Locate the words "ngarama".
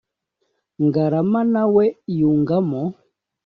0.85-1.41